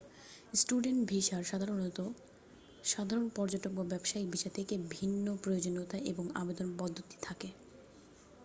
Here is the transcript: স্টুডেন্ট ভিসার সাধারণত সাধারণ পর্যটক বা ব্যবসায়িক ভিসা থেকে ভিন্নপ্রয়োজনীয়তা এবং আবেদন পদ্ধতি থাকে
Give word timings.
স্টুডেন্ট 0.53 0.99
ভিসার 1.09 1.43
সাধারণত 1.43 1.99
সাধারণ 2.83 3.27
পর্যটক 3.29 3.71
বা 3.73 3.83
ব্যবসায়িক 3.83 4.27
ভিসা 4.31 4.49
থেকে 4.49 4.73
ভিন্নপ্রয়োজনীয়তা 4.91 5.97
এবং 6.11 6.25
আবেদন 6.35 6.69
পদ্ধতি 6.77 7.17
থাকে 7.21 7.49